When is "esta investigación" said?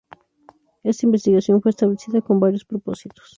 0.83-1.61